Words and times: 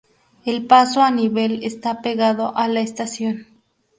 El 0.45 0.65
paso 0.65 1.03
a 1.03 1.11
nivel 1.11 1.59
está 1.63 2.01
pegado 2.01 2.57
a 2.57 2.67
la 2.67 2.79
estación. 2.81 3.45